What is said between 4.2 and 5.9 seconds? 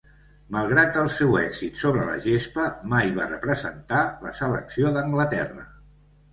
la selecció d'Anglaterra.